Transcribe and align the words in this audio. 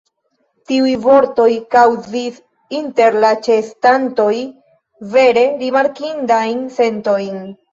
Tiuj 0.69 0.93
vortoj 1.03 1.49
kaŭzis 1.75 2.39
inter 2.77 3.19
la 3.25 3.31
ĉeestantoj 3.49 4.33
vere 5.17 5.45
rimarkindajn 5.61 6.67
sentojn. 6.81 7.39